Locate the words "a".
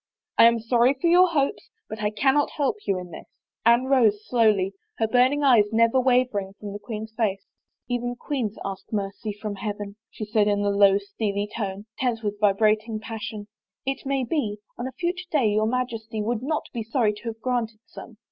10.61-10.71, 14.87-14.91